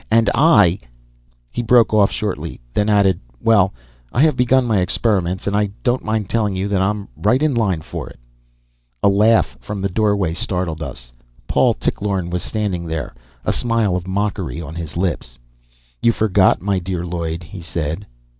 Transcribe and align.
And 0.09 0.31
I—" 0.33 0.79
He 1.51 1.61
broke 1.61 1.93
off 1.93 2.09
shortly, 2.11 2.59
then 2.73 2.89
added, 2.89 3.19
"Well, 3.39 3.71
I 4.11 4.21
have 4.23 4.35
begun 4.35 4.65
my 4.65 4.79
experiments, 4.79 5.45
and 5.45 5.55
I 5.55 5.69
don't 5.83 6.03
mind 6.03 6.27
telling 6.27 6.55
you 6.55 6.67
that 6.69 6.81
I'm 6.81 7.07
right 7.15 7.39
in 7.39 7.53
line 7.53 7.81
for 7.81 8.09
it." 8.09 8.17
A 9.03 9.09
laugh 9.09 9.59
from 9.59 9.79
the 9.79 9.89
doorway 9.89 10.33
startled 10.33 10.81
us. 10.81 11.13
Paul 11.47 11.75
Tichlorne 11.75 12.31
was 12.31 12.41
standing 12.41 12.85
there, 12.87 13.13
a 13.45 13.53
smile 13.53 13.95
of 13.95 14.07
mockery 14.07 14.59
on 14.59 14.73
his 14.73 14.97
lips. 14.97 15.37
"You 16.01 16.13
forget, 16.13 16.63
my 16.63 16.79
dear 16.79 17.05
Lloyd," 17.05 17.43
he 17.43 17.61
said. 17.61 18.07